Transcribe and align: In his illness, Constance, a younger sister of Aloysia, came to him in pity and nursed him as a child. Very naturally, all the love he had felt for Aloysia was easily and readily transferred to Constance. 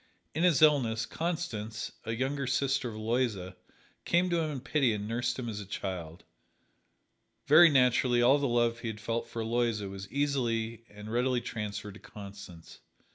In 0.33 0.41
his 0.41 0.63
illness, 0.63 1.05
Constance, 1.05 1.91
a 2.05 2.15
younger 2.15 2.47
sister 2.47 2.89
of 2.89 2.95
Aloysia, 2.95 3.55
came 4.03 4.31
to 4.31 4.39
him 4.39 4.49
in 4.49 4.59
pity 4.59 4.93
and 4.93 5.07
nursed 5.07 5.37
him 5.37 5.47
as 5.47 5.59
a 5.59 5.63
child. 5.67 6.23
Very 7.45 7.69
naturally, 7.69 8.19
all 8.19 8.39
the 8.39 8.47
love 8.47 8.79
he 8.79 8.87
had 8.87 8.99
felt 8.99 9.27
for 9.27 9.43
Aloysia 9.43 9.89
was 9.89 10.11
easily 10.11 10.85
and 10.89 11.11
readily 11.11 11.39
transferred 11.39 11.93
to 11.93 11.99
Constance. 11.99 12.79